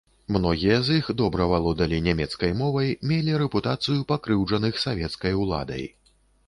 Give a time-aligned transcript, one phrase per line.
[0.35, 5.83] Многія з іх добра валодалі нямецкай мовай, мелі рэпутацыю пакрыўджаных савецкай уладай.